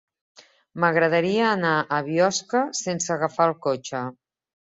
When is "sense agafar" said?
2.79-3.47